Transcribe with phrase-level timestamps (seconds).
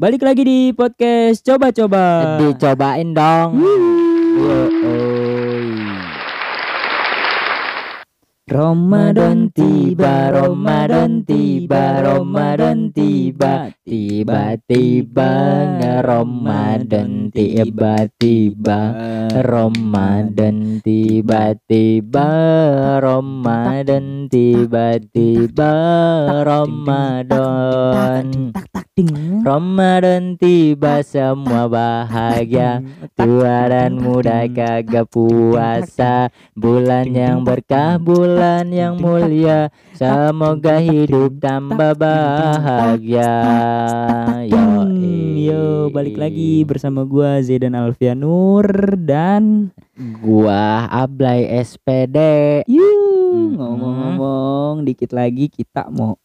[0.00, 2.40] Balik lagi di podcast coba-coba.
[2.40, 3.60] Dicobain dong.
[8.48, 15.32] Ramadan tiba, Ramadan tiba, Ramadan tiba, Tiba-tiba
[16.06, 18.80] Ramadan tiba-tiba
[19.34, 22.30] Ramadan tiba-tiba
[23.02, 25.74] Ramadan tiba-tiba
[26.46, 28.26] Ramadan.
[29.40, 32.84] Ramadan tiba semua bahagia.
[33.16, 36.28] Tua dan muda kagak puasa.
[36.52, 39.68] Bulan yang berkah, bulan yang mulia.
[39.94, 43.34] Semoga hidup tambah bahagia.
[44.48, 44.64] Yo,
[45.40, 48.64] Yo, balik lagi bersama gua Zedan Alfianur
[48.96, 52.16] dan Gua Ablay SPD
[52.64, 53.54] Yuh, Hmm.
[53.54, 56.18] ngomong-ngomong dikit lagi kita mau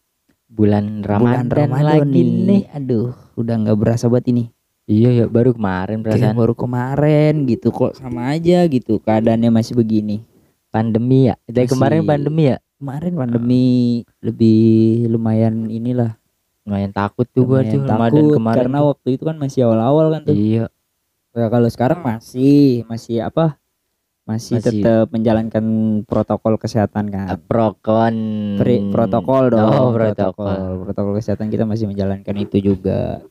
[0.56, 2.62] Bulan bulan Ramadan, Ramadan lagi nih nih.
[2.72, 4.48] Aduh, udah nggak berasa buat ini.
[4.86, 9.74] Iya ya baru kemarin Kayak perasaan baru kemarin gitu kok sama aja gitu keadaannya masih
[9.74, 10.22] begini.
[10.66, 13.64] pandemi ya Dari Masih- kemarin pandemi ya Kemarin pandemi
[14.20, 14.60] lebih
[15.08, 16.14] lumayan inilah
[16.62, 18.86] Lumayan takut tuh gua tuh Ramadan kemarin karena tuh.
[18.92, 20.34] waktu itu kan masih awal-awal kan tuh.
[20.34, 20.66] Iya
[21.32, 23.58] Ya, kalau sekarang masih masih apa?
[24.26, 24.82] Masih, Masih.
[24.82, 25.64] tetap menjalankan
[26.02, 27.38] protokol kesehatan kan.
[27.46, 28.14] Prokon
[28.58, 29.70] Pri- protokol dong.
[29.70, 33.22] Oh protokol Protokol kesehatan kita masih menjalankan itu juga.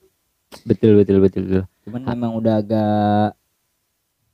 [0.64, 1.62] Betul betul betul, betul.
[1.84, 3.36] Cuman memang udah agak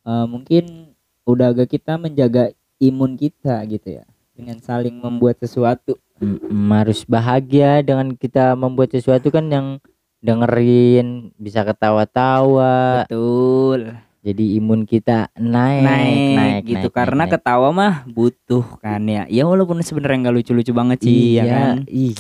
[0.05, 0.93] eh, mungkin
[1.25, 4.05] udah agak kita menjaga imun kita gitu ya
[4.37, 5.97] dengan saling membuat sesuatu.
[6.21, 9.81] Mm, harus bahagia dengan kita membuat sesuatu kan yang
[10.21, 13.97] dengerin bisa ketawa-tawa Betul.
[14.21, 17.33] Jadi imun kita naik Naik, gitu naik, karena naik.
[17.33, 19.25] ketawa mah butuh kan ya.
[19.25, 21.75] Ya walaupun sebenarnya nggak lucu-lucu banget sih ya iya kan.
[21.85, 22.13] ih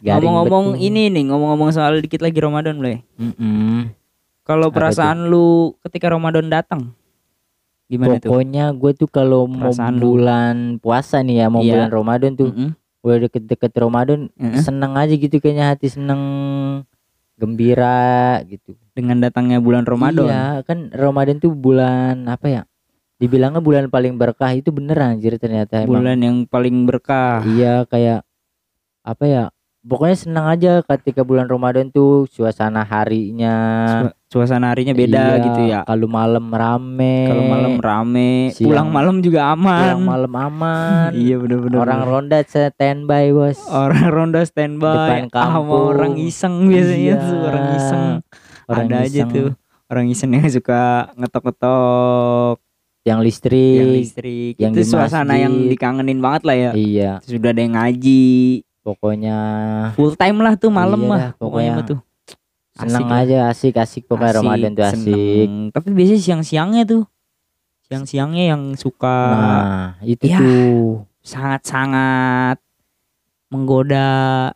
[0.00, 0.82] garing Ngomong-ngomong betul.
[0.84, 3.06] ini nih, ngomong-ngomong soal dikit lagi Ramadan, Ble.
[3.14, 3.94] Mm-mm.
[4.42, 5.46] Kalau perasaan lu
[5.80, 6.94] ketika Ramadan datang
[7.86, 8.26] gimana tuh?
[8.28, 10.02] pokoknya gue tuh kalau mau Perasaan lu.
[10.12, 11.78] bulan puasa nih ya mau Iya.
[11.78, 12.70] bulan Ramadan tuh Mm-mm.
[13.00, 14.58] udah deket-deket Ramadan Mm-mm.
[14.58, 16.18] seneng aja gitu kayaknya hati seneng
[17.34, 18.02] gembira
[18.44, 20.24] gitu Dengan datangnya bulan Ramadan.
[20.24, 22.62] Iya, kan Ramadan tuh bulan apa ya?
[23.16, 26.00] Dibilangnya bulan paling berkah itu bener anjir ternyata emang.
[26.00, 27.44] Bulan yang paling berkah.
[27.44, 28.24] Iya, kayak
[29.02, 29.44] apa ya?
[29.80, 33.54] Pokoknya senang aja ketika bulan Ramadan tuh suasana harinya.
[34.02, 35.80] Su- Suasana harinya beda Iya, gitu ya.
[35.86, 37.30] Kalau malam rame.
[37.30, 39.78] Kalau malam rame, Siang- pulang malam juga aman.
[39.78, 41.08] pulang malam aman.
[41.22, 41.78] Iya bener-bener.
[41.78, 43.62] Orang ronda standby, Bos.
[43.70, 45.84] orang ronda standby Depan sama kampung.
[45.86, 47.14] orang iseng biasanya Iya.
[47.22, 48.04] tuh orang iseng.
[48.66, 49.54] Orang Ada aja tuh
[49.86, 52.58] orang iseng yang suka ngetok-ngetok
[53.02, 53.78] Yang listrik.
[53.78, 54.54] yang listrik.
[54.56, 56.70] yang itu di suasana yang dikangenin banget lah ya.
[56.72, 58.26] Iya, Sudah ada yang ngaji,
[58.82, 59.38] pokoknya
[59.94, 61.98] full time lah tuh malam Iya mah pokoknya pokoknya tuh.
[62.76, 63.22] senang lah.
[63.22, 64.94] aja asik-asik pokoknya Asik, Ramadan tuh asik.
[64.98, 65.50] seneng.
[65.70, 67.02] Tapi biasanya siang-siangnya tuh.
[67.84, 70.36] Siang-siangnya yang suka Nah, itu ya.
[70.36, 72.58] tuh sangat-sangat
[73.46, 74.06] menggoda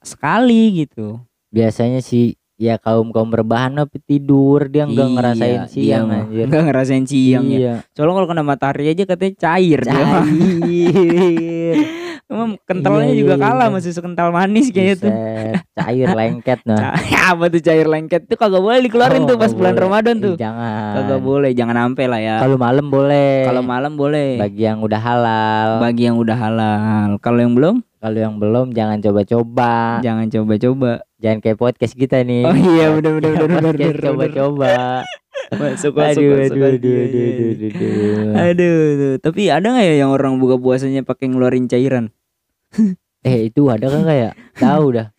[0.00, 1.22] sekali gitu.
[1.48, 6.44] biasanya sih ya kaum kaum berbahan apa tidur dia nggak Iya, ngerasain iya, siang anjir.
[6.44, 7.56] Nggak ngerasain siang ya.
[7.56, 7.74] iya.
[7.96, 9.80] Soalnya kalau kena matahari aja katanya cair.
[9.80, 11.76] Cair.
[12.30, 13.74] Emang kentalnya Iya, juga iya, kalah iya.
[13.74, 14.78] masih sekental manis tuh.
[14.78, 15.02] Buset,
[15.74, 16.94] cair lengket nah.
[17.34, 19.82] Apa tuh cair lengket tuh kagak boleh dikeluarin Oh, tuh pas bulan boleh.
[19.82, 20.34] Ramadan tuh.
[20.38, 20.94] jangan.
[20.94, 22.36] Kagak boleh, jangan sampai lah ya.
[22.38, 23.34] Kalau malam boleh.
[23.48, 24.38] Kalau malam boleh.
[24.38, 25.68] bagi yang udah halal.
[25.82, 27.08] Bagi yang udah halal.
[27.18, 30.00] Kalau yang belum, Kalau yang belum jangan coba-coba.
[30.00, 31.04] jangan coba-coba.
[31.20, 32.48] Jangan kayak podcast kita nih.
[32.48, 33.96] Oh iya, bener, Podcast bener, bener.
[34.00, 34.72] coba-coba.
[35.50, 36.56] Masuk, Aduh, masuk, masuk.
[36.56, 37.68] aduh, aduh, Iya, aduh, iya, aduh, iya.
[37.68, 37.90] aduh,
[38.24, 38.40] aduh.
[38.40, 39.14] Aduh, tuh.
[39.20, 42.08] tapi ada nggak ya yang orang buka puasanya pakai ngeluarin cairan?
[43.20, 45.12] Eh itu ada kan kayak tahu dah.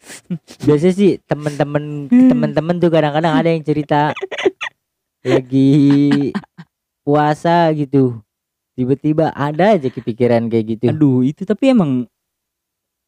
[0.65, 4.09] Biasanya sih temen-temen temen-temen tuh kadang-kadang ada yang cerita
[5.21, 5.69] lagi
[7.05, 8.17] puasa gitu.
[8.73, 10.89] Tiba-tiba ada aja kepikiran kayak gitu.
[10.89, 12.09] Aduh, itu tapi emang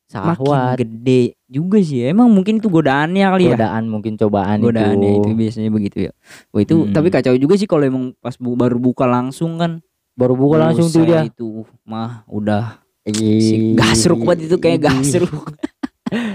[0.06, 2.04] makin Sahwat, gede juga sih.
[2.04, 3.52] Emang mungkin itu godaannya kali ya.
[3.56, 5.22] godaan mungkin cobaan Godaannya itu.
[5.24, 5.30] itu.
[5.36, 6.12] biasanya begitu ya.
[6.50, 6.92] Wah itu Hmm.
[6.92, 9.82] tapi kacau juga sih kalau emang pas bu- baru buka langsung kan.
[10.14, 11.24] Baru buka langsung tuh dia.
[11.24, 15.34] Itu mah udah si gasruk banget itu kayak gasruk.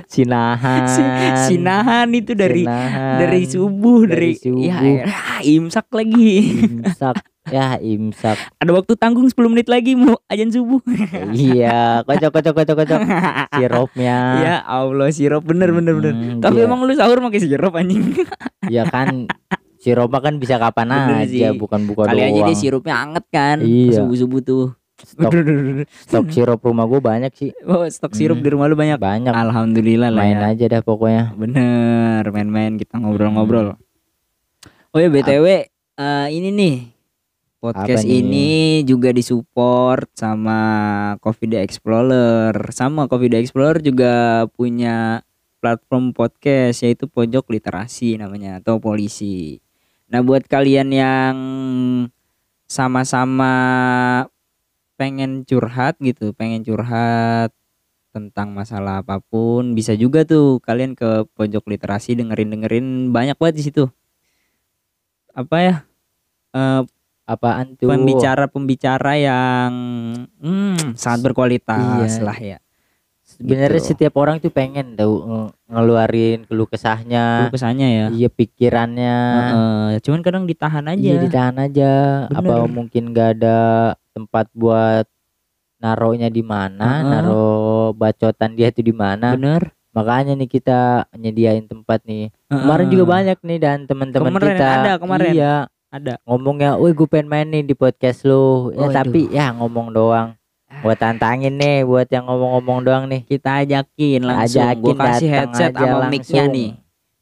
[0.09, 0.91] Sinahan.
[0.91, 1.03] si,
[1.47, 3.17] sinahan itu dari Sinahan.
[3.17, 5.07] dari subuh dari, Dari ya subuh.
[5.07, 6.33] elah, imsak lagi.
[6.59, 7.17] imsak.
[7.49, 8.37] ya imsak.
[8.57, 10.81] Ada waktu tanggung 10 menit lagi mau ajan subuh.
[11.31, 13.01] iya, kocok kocok kocok kocok.
[13.51, 14.17] Sirupnya.
[14.39, 16.13] ya Allah sirup bener bener bener.
[16.13, 18.15] Hmm, Tapi dia- emang lu sahur pakai sirup anjing.
[18.67, 19.25] Ya kan
[19.77, 21.57] sirup kan bisa kapan Bener aja sih.
[21.57, 22.31] bukan buka Kali doang.
[22.31, 23.57] aja dia sirupnya anget kan.
[23.59, 24.01] Iya.
[24.01, 24.67] Subuh-subuh tuh.
[24.99, 25.31] Stok,
[26.05, 27.55] stok sirup rumah gue banyak sih.
[27.63, 28.45] Oh, stok sirup Hmm.
[28.45, 28.99] di rumah lu banyak.
[28.99, 29.31] Banyak.
[29.31, 30.51] Alhamdulillah lah Main ya.
[30.51, 31.31] aja dah pokoknya.
[31.33, 33.79] Bener, main-main kita ngobrol-ngobrol.
[34.89, 35.47] Oh ya BTW
[35.95, 36.75] eh, ini nih
[37.59, 38.19] podcast Apa nih?
[38.23, 38.51] ini
[38.87, 40.61] juga disupport sama
[41.19, 42.55] Coffee Explorer.
[42.71, 45.27] Sama Coffee Explorer juga punya
[45.59, 49.59] platform podcast yaitu Pojok Literasi namanya atau Polisi.
[50.09, 51.37] Nah, buat kalian yang
[52.71, 53.53] sama-sama
[54.97, 57.53] pengen curhat gitu, pengen curhat
[58.15, 63.65] tentang masalah apa pun, bisa juga tuh kalian ke Pojok Literasi dengerin-dengerin banyak banget di
[63.69, 63.85] situ.
[65.37, 65.75] Apa ya?
[66.57, 66.83] eh,
[67.29, 67.93] Apaan tuh?
[67.93, 69.73] pembicara-pembicara yang
[70.41, 72.25] hmm, sangat berkualitas Iya.
[72.25, 72.59] lah ya.
[73.29, 73.89] Sebenarnya gitu.
[73.93, 78.07] setiap orang tuh pengen tahu nge- ngeluarin keluh kesahnya, Keluh kesahnya ya.
[78.11, 79.17] iya pikirannya.
[79.21, 80.97] Heeh, cuman kadang ditahan aja.
[80.99, 81.93] Iya ditahan aja.
[82.27, 82.73] Apa Bener.
[82.73, 83.59] mungkin gak ada
[84.11, 85.05] tempat buat
[85.79, 87.11] naruhnya di mana, Heeh.
[87.13, 89.37] naruh bacotan dia tuh di mana.
[89.37, 89.71] Bener.
[89.93, 90.81] Makanya nih kita
[91.13, 92.33] nyediain tempat nih.
[92.49, 94.67] Kemarin juga banyak nih dan teman-teman kita.
[94.81, 95.31] ada, kemarin.
[95.31, 95.55] Iya,
[95.89, 96.21] ada.
[96.29, 100.39] ngomongnya, "Woi, gue pengen main nih di podcast lu." Ya tapi ya ngomong doang.
[100.85, 103.25] Buat tantangin nih buat yang ngomong-ngomong doang nih.
[103.25, 104.63] Kita ajakin langsung.
[104.63, 106.71] Ajakin Gua kasih headset sama mic-nya nih.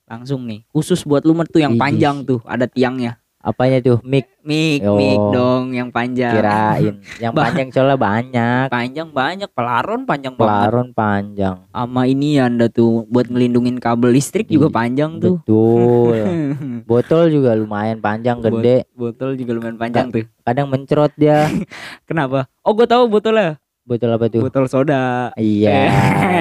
[0.06, 0.66] Langsung nih.
[0.70, 1.82] Khusus buat lu tuh yang Idih.
[1.82, 3.22] panjang tuh, ada tiangnya.
[3.46, 4.02] Apanya tuh?
[4.02, 4.94] Mic Mic, Oh.
[4.94, 6.34] mic dong yang panjang.
[6.34, 6.98] kirain.
[7.18, 8.66] yang panjang soalnya banyak.
[8.68, 10.50] Panjang banyak, pelaron panjang banget.
[10.50, 11.56] Pelaron panjang.
[11.64, 15.38] Sama ini ya anda tuh buat ngelindungin kabel listrik juga panjang tuh.
[15.40, 16.18] Betul.
[16.90, 18.90] Botol juga lumayan panjang Bot- gede.
[18.92, 20.26] Botol juga lumayan panjang tuh.
[20.42, 21.46] Kadang mencrot dia.
[22.10, 22.50] Kenapa?
[22.60, 23.62] Oh, gue tahu botolnya.
[23.82, 24.42] Botol apa tuh?
[24.42, 25.30] Botol soda.
[25.34, 25.86] Iya.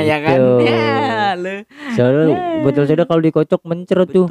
[0.03, 0.37] ya kan?
[0.59, 1.61] Ya, lu.
[1.93, 2.41] Soalnya Ya.
[2.59, 4.25] botol soda kalau dikocok mencrot tuh.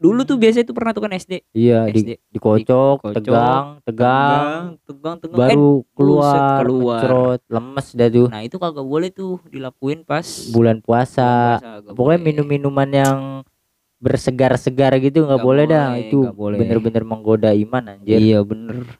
[0.00, 1.44] Dulu tuh biasanya tuh pernah tuh kan SD.
[1.52, 1.92] Iya, SD.
[1.92, 5.36] di, dikocok, Dikocok, tegang, tegang, tegang, tegang.
[5.36, 7.00] Eh, baru buset, keluar, keluar.
[7.04, 8.26] mencrot, lemes dah tuh.
[8.26, 11.60] nah itu kagak boleh tuh dilakuin pas Bulan puasa.
[11.60, 12.28] puasa, kagak Pokoknya boleh.
[12.32, 13.18] minum-minuman yang
[14.00, 15.86] bersegar-segar gitu nggak Nggak boleh dah.
[15.92, 16.56] boleh, Itu boleh.
[16.56, 18.16] bener-bener menggoda iman anjir.
[18.16, 18.96] Iya bener.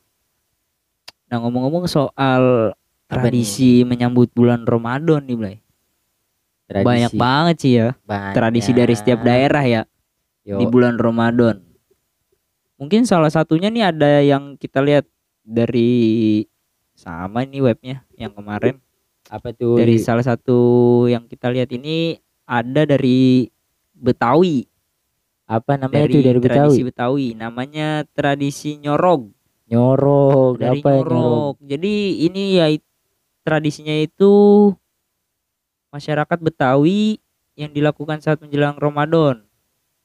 [1.27, 2.77] Nah ngomong-ngomong soal
[3.07, 5.57] Apa tradisi menyambut bulan Ramadan nih, Blay.
[6.69, 8.35] Tradisi Banyak banget sih ya banyak.
[8.37, 9.83] tradisi dari setiap daerah ya
[10.41, 11.61] Yo, di bulan Ramadan.
[12.81, 15.05] Mungkin salah satunya nih ada yang kita lihat
[15.45, 16.45] dari
[16.97, 18.81] sama nih webnya yang kemarin
[19.29, 19.77] apa tuh?
[19.77, 20.61] dari salah satu
[21.09, 22.17] yang kita lihat ini
[22.49, 23.49] ada dari
[23.93, 24.65] Betawi
[25.45, 26.57] apa namanya dari, tuh dari Betawi?
[26.57, 29.29] tradisi Betawi namanya tradisi nyorog
[29.69, 31.09] Nyorok, dari apa nyorok?
[31.13, 31.95] nyorog jadi
[32.29, 32.67] ini ya
[33.45, 34.33] tradisinya itu
[35.93, 37.21] masyarakat Betawi
[37.57, 39.45] yang dilakukan saat menjelang Ramadan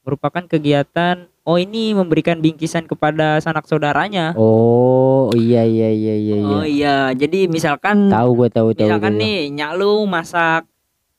[0.06, 6.46] merupakan kegiatan oh ini memberikan bingkisan kepada sanak saudaranya Oh, iya iya iya iya iya.
[6.52, 8.86] oh iya jadi misalkan Tahu gue tahu tahu.
[8.86, 9.20] misalkan tahu.
[9.20, 10.62] nih nyak lu masak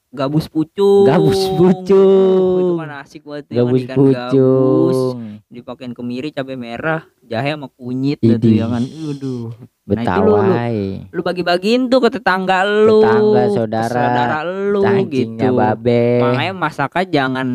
[0.10, 2.58] gabus pucung Gabus pucung.
[2.58, 5.18] itu kan asik banget tuh, Gabus mandikan gabus pucung.
[5.46, 8.56] dipakein kemiri cabai merah jahe sama kunyit gitu Idih.
[8.58, 9.52] ya kan aduh
[9.88, 11.08] Nah, itu lu- Betawi.
[11.08, 16.20] lu bagi-bagiin tuh ke tetangga lu Tetangga, saudara, saudara lu gitu babe.
[16.20, 17.48] makanya masaknya jangan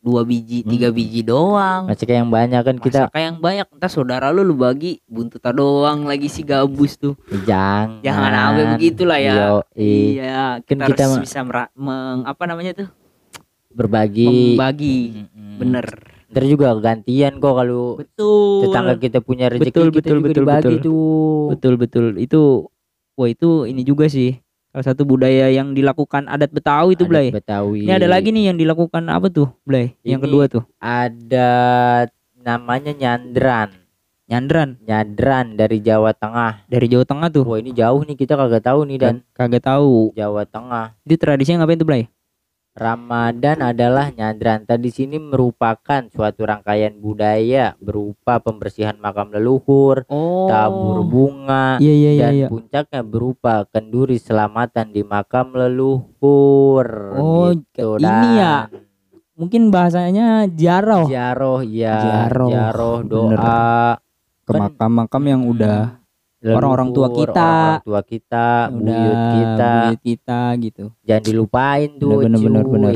[0.00, 0.96] dua biji tiga Hmm.
[0.96, 4.56] biji doang Masih kayak yang banyak kan kita Masaknya yang banyak entar saudara lu lu
[4.56, 8.00] bagi buntutnya doang lagi si gabus tuh jangan.
[8.00, 9.92] jangan sampai begitulah ya Yoi.
[10.16, 11.40] iya Kan kita, kita harus bisa
[11.76, 12.88] meng, apa namanya tuh
[13.70, 14.56] Berbagi.
[14.56, 15.56] membagi Mm-mm.
[15.56, 15.86] bener
[16.30, 20.38] Ntar juga gantian kok kalau betul tetangga kita punya rezeki Betul, kita betul, juga betul,
[20.40, 20.80] dibagi betul.
[20.80, 21.44] tuh.
[21.50, 22.40] betul betul itu
[23.14, 24.38] wah itu ini juga sih
[24.70, 27.84] salah satu budaya yang dilakukan adat Betawi itu Blay Betawi.
[27.84, 31.50] ini ada lagi nih yang dilakukan apa tuh Blay yang Ini- kedua tuh Ada
[32.36, 33.74] namanya nyandran.
[34.24, 36.62] nyandran Nyadran dari Jawa Tengah.
[36.70, 40.14] dari Jawa Tengah tuh Wah ini jauh nih kita kagak tahu nih dan kagak tahu
[40.14, 40.94] Jawa Tengah.
[41.02, 42.06] itu tradisinya ngapain tuh Blay
[42.70, 44.62] Ramadan adalah nyadran.
[44.62, 52.10] Tadi sini merupakan suatu rangkaian budaya berupa pembersihan makam leluhur, oh tabur bunga, iya iya
[52.14, 52.46] iya, dan iya.
[52.48, 56.86] puncaknya berupa kenduri selamatan di makam leluhur.
[57.18, 58.86] Oh, gitu, ini ya, Dan
[59.34, 61.96] mungkin bahasanya jaroh Jaroh ya,
[62.28, 63.38] Jaroh, jaroh bener.
[63.40, 63.70] doa
[64.46, 65.99] ke Kan- makam-makam yang udah
[66.42, 67.36] orang-orang tua kita.
[67.36, 72.72] orang-orang tua kita, udah buyut kita, buyut kita gitu jangan dilupain tuh, Bener, bener, cuy.
[72.72, 72.94] bener.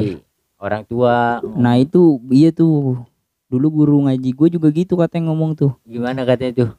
[0.56, 1.14] Orang tua
[1.54, 3.04] nah itu iya tuh
[3.46, 6.70] dulu guru ngaji gue juga gitu katanya ngomong tuh gimana katanya tuh?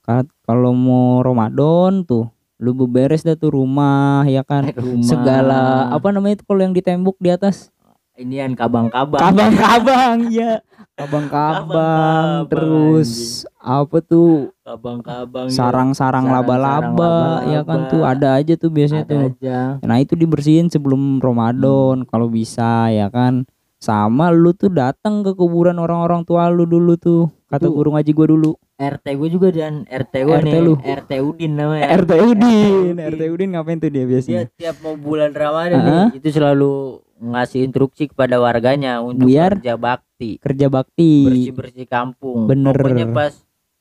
[0.00, 5.02] Kat- kalau mau Ramadan tuh lu beberes dah tuh rumah ya kan Rumah.
[5.02, 5.60] segala
[5.90, 7.74] apa namanya itu kalau yang di tembok di atas
[8.14, 9.16] Inian kabang-kabang.
[9.18, 10.60] kabang-kabang ya
[10.92, 15.48] kabang-kabang terus apa tuh Kabang-kabang.
[15.48, 15.54] ya.
[15.54, 19.58] sarang-sarang laba-laba ya kan tuh ada aja tuh biasanya Ada tuh aja.
[19.80, 25.74] nah itu dibersihin sebelum Ramadan kalau bisa ya kan sama lu tuh datang ke kuburan
[25.76, 29.86] orang-orang tua lu dulu tuh kata Itu- guru ngaji gua dulu RT gue juga dan
[29.86, 30.74] RT gue RT nih lu.
[30.74, 32.42] RT Udin namanya RT Udin
[32.82, 32.96] Udin.
[32.98, 36.06] RT Udin ngapain tuh dia dia biasanya tiap mau bulan Ramadan Heeh.
[36.10, 41.86] nih itu selalu ngasih instruksi kepada warganya untuk Biar kerja bakti kerja bakti bersih bersih
[41.86, 42.74] kampung Bener.
[42.74, 43.30] pokoknya pas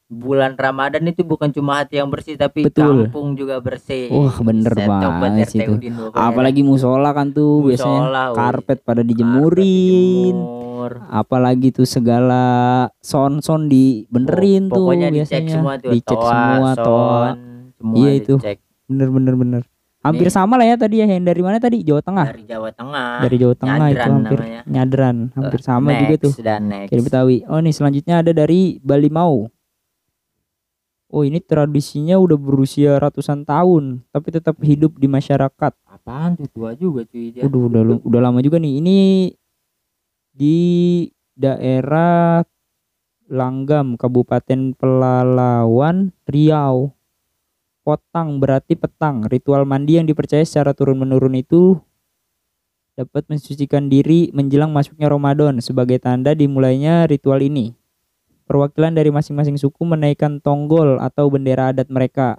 [0.06, 3.08] bulan Ramadan itu bukan cuma hati yang bersih tapi Betul.
[3.08, 5.74] kampung juga bersih Wah, bener banget RT itu.
[6.12, 8.36] Apalagi musola kan tuh biasanya Musola, woi.
[8.36, 10.92] karpet pada Karpet dijemurin dijemur.
[11.08, 12.44] apalagi tuh segala
[13.00, 18.36] son-son dibenerin tuh pokoknya biasanya dicek semua tuh dicek toa, semua semua Iya, itu.
[18.86, 19.62] bener bener bener
[20.02, 20.34] hampir Nih.
[20.34, 21.82] sama lah ya tadi ya yang dari mana tadi?
[21.82, 22.26] Jawa Tengah.
[22.28, 23.12] Dari Jawa Tengah.
[23.22, 24.62] Dari Jawa Tengah itu Nyadran hampir namanya.
[24.66, 26.34] nyadran hampir Eh, sama juga next tuh.
[26.40, 26.90] dan next.
[26.90, 27.38] Kayak Betawi.
[27.46, 29.46] Oh nih selanjutnya ada dari Bali Mau.
[31.08, 35.74] Oh ini tradisinya udah berusia ratusan tahun tapi tetap hidup di masyarakat.
[35.86, 36.48] Apaan tuh?
[36.48, 37.44] Tua juga cuy dia.
[37.44, 38.80] Udah lu- udah lama juga nih.
[38.80, 39.00] Ini
[40.32, 40.58] di
[41.34, 42.42] daerah
[43.28, 46.92] Langgam, Kabupaten Pelalawan, Riau.
[47.82, 49.26] Potang berarti petang.
[49.26, 51.82] Ritual mandi yang dipercaya secara turun-menurun itu
[52.94, 55.58] dapat mensucikan diri menjelang masuknya Ramadan.
[55.58, 57.74] Sebagai tanda dimulainya ritual ini.
[58.46, 62.38] Perwakilan dari masing-masing suku menaikkan tonggol atau bendera adat mereka.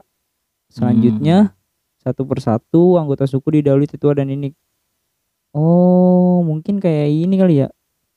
[0.70, 1.58] Selanjutnya
[1.98, 4.54] satu persatu anggota suku didahului tetua dan ini.
[5.50, 7.68] Oh mungkin kayak ini kali ya?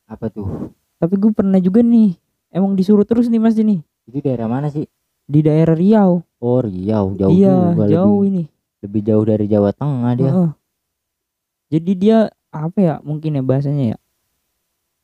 [0.05, 0.69] Apa tuh?
[1.01, 2.19] Tapi gue pernah juga nih.
[2.53, 3.81] Emang disuruh terus nih mas ini?
[4.05, 4.85] Itu daerah mana sih
[5.25, 6.21] di daerah Riau.
[6.37, 7.13] Oh Riau.
[7.13, 8.43] Jauh iya juga jauh lebih, ini.
[8.79, 10.29] Lebih jauh dari Jawa Tengah dia.
[10.29, 10.49] Heeh.
[11.67, 12.17] jadi dia
[12.49, 13.97] apa ya mungkin ya bahasanya ya?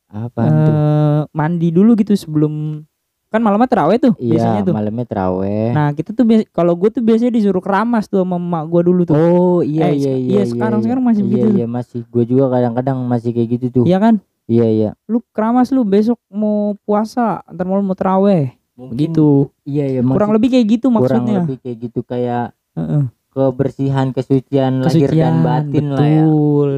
[0.07, 2.83] Apa tuh Eh, mandi dulu gitu sebelum
[3.27, 4.73] kan malamnya terawih tuh iya biasanya tuh.
[4.75, 8.63] malamnya teraweh nah kita tuh biasa kalau gue tuh biasanya disuruh keramas tuh sama emak
[8.67, 9.15] gue dulu tuh.
[9.15, 11.51] Oh iya Eh, iya sek- iya iya, sekarang- sekarang masih iya, tuh.
[11.53, 11.99] iya masih.
[12.05, 13.83] Gue juga kadang-kadang masih kayak gitu tuh.
[13.83, 14.15] Iya kan?
[14.45, 14.89] Iya iya.
[15.07, 19.27] Lu keramas lu besok mau puasa ntar malam mau terawih Mungkin- begitu
[19.63, 21.37] iya iya kurang lebih kayak gitu kurang maksudnya.
[21.41, 23.03] lebih kayak gitu kayak Heeh.
[23.29, 26.23] kebersihan kesucian, lahir kesucian dan batin betul lah ya.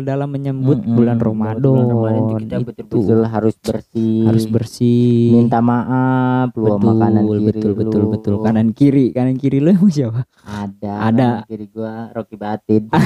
[0.05, 2.65] dalam menyambut Mm-mm, bulan Ramadan, bulan Ramadan kita Itu.
[2.67, 4.21] betul-betul harus bersih.
[4.23, 5.33] Harus bersih.
[5.33, 8.09] Minta maaf lu betul makanan kiri betul betul lu.
[8.11, 10.29] betul kanan kiri kanan kiri lu siapa?
[10.43, 11.27] Ada Ada.
[11.39, 12.83] kanan kiri gua Rocky Batin.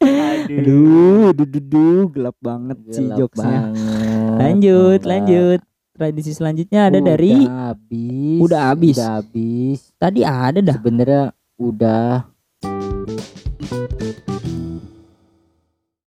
[0.00, 1.30] Aduh.
[1.30, 3.70] Duh, duh, duh, gelap banget sih Gelap jokesnya.
[3.70, 3.74] banget.
[4.32, 5.60] lanjut lanjut
[6.00, 8.96] tradisi selanjutnya ada dari udah habis Udah habis.
[8.96, 11.24] udah habis tadi ada dah sebenarnya
[11.60, 12.24] udah